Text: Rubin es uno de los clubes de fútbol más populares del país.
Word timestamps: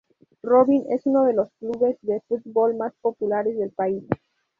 Rubin 0.41 0.83
es 0.91 1.05
uno 1.05 1.25
de 1.25 1.33
los 1.33 1.51
clubes 1.59 1.95
de 2.01 2.21
fútbol 2.21 2.75
más 2.75 2.91
populares 3.03 3.55
del 3.55 3.69
país. 3.69 4.03